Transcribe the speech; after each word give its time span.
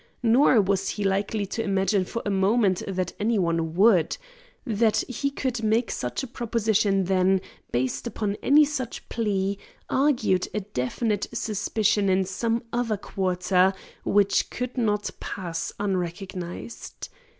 Nor 0.23 0.61
was 0.61 0.89
he 0.89 1.03
likely 1.03 1.45
to 1.45 1.61
imagine 1.63 2.05
for 2.05 2.23
a 2.25 2.31
moment 2.31 2.81
that 2.87 3.13
any 3.19 3.37
one 3.37 3.75
would. 3.75 4.17
That 4.65 5.03
he 5.07 5.29
could 5.29 5.61
make 5.61 5.91
such 5.91 6.23
a 6.23 6.27
proposition 6.27 7.03
then, 7.03 7.39
based 7.71 8.07
upon 8.07 8.35
any 8.41 8.65
such 8.65 9.07
plea, 9.09 9.59
argued 9.91 10.47
a 10.55 10.61
definite 10.61 11.27
suspicion 11.35 12.09
in 12.09 12.25
some 12.25 12.63
other 12.73 12.97
quarter, 12.97 13.75
which 14.03 14.49
could 14.49 14.75
not 14.75 15.11
pass 15.19 15.71
unrecognised. 15.79 17.09